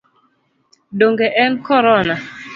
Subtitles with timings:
[1.01, 2.19] Donge en Korona?